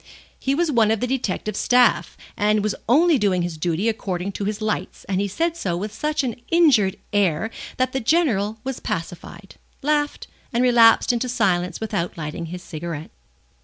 [0.39, 4.45] He was one of the detective staff, and was only doing his duty according to
[4.45, 8.79] his lights, and he said so with such an injured air that the General was
[8.79, 13.11] pacified, laughed, and relapsed into silence without lighting his cigarette.